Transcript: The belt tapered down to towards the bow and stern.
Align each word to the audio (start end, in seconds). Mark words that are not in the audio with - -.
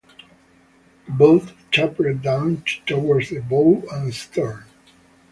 The 1.05 1.11
belt 1.11 1.53
tapered 1.71 2.23
down 2.23 2.63
to 2.65 2.81
towards 2.87 3.29
the 3.29 3.39
bow 3.39 3.83
and 3.91 4.11
stern. 4.11 4.63